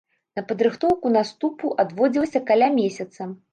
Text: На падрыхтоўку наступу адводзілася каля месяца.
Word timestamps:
На 0.37 0.43
падрыхтоўку 0.51 1.11
наступу 1.17 1.71
адводзілася 1.85 2.43
каля 2.51 2.73
месяца. 2.83 3.33